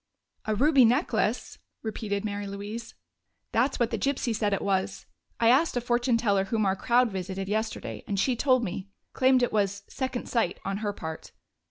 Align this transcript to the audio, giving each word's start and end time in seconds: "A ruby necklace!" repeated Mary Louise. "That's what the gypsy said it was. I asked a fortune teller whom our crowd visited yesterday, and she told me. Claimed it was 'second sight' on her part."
"A 0.45 0.55
ruby 0.55 0.83
necklace!" 0.83 1.59
repeated 1.83 2.25
Mary 2.25 2.47
Louise. 2.47 2.95
"That's 3.51 3.79
what 3.79 3.91
the 3.91 3.99
gypsy 3.99 4.35
said 4.35 4.51
it 4.51 4.63
was. 4.63 5.05
I 5.39 5.49
asked 5.49 5.77
a 5.77 5.79
fortune 5.81 6.17
teller 6.17 6.45
whom 6.45 6.65
our 6.65 6.75
crowd 6.75 7.11
visited 7.11 7.47
yesterday, 7.47 8.03
and 8.07 8.19
she 8.19 8.35
told 8.35 8.63
me. 8.63 8.89
Claimed 9.13 9.43
it 9.43 9.53
was 9.53 9.83
'second 9.87 10.27
sight' 10.27 10.59
on 10.65 10.77
her 10.77 10.91
part." 10.91 11.33